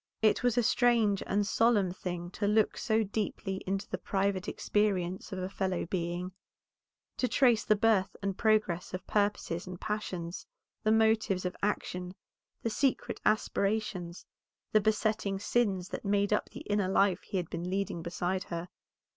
It 0.23 0.41
was 0.41 0.57
a 0.57 0.63
strange 0.63 1.21
and 1.27 1.45
solemn 1.45 1.91
thing 1.91 2.31
to 2.31 2.47
look 2.47 2.75
so 2.75 3.03
deeply 3.03 3.61
into 3.67 3.87
the 3.87 3.99
private 3.99 4.47
experience 4.47 5.31
of 5.31 5.37
a 5.37 5.47
fellow 5.47 5.85
being; 5.85 6.31
to 7.17 7.27
trace 7.27 7.63
the 7.63 7.75
birth 7.75 8.15
and 8.19 8.35
progress 8.35 8.95
of 8.95 9.05
purposes 9.05 9.67
and 9.67 9.79
passions, 9.79 10.47
the 10.81 10.91
motives 10.91 11.45
of 11.45 11.55
action, 11.61 12.15
the 12.63 12.69
secret 12.71 13.21
aspirations, 13.27 14.25
the 14.71 14.81
besetting 14.81 15.37
sins 15.37 15.89
that 15.89 16.03
made 16.03 16.33
up 16.33 16.49
the 16.49 16.61
inner 16.61 16.87
life 16.87 17.21
he 17.21 17.37
had 17.37 17.51
been 17.51 17.69
leading 17.69 18.01
beside 18.01 18.45
her. 18.45 18.69